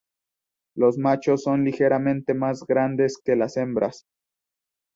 Los 0.73 0.97
machos 0.97 1.43
son 1.43 1.63
ligeramente 1.63 2.33
más 2.33 2.65
grandes 2.65 3.19
que 3.23 3.35
las 3.35 3.55
hembras. 3.55 4.07